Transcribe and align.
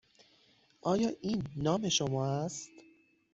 آیا 0.81 1.09
این 1.21 1.43
نام 1.55 1.89
شما 1.89 2.25
است؟ 2.25 2.69